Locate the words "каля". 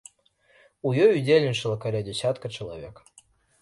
1.87-2.05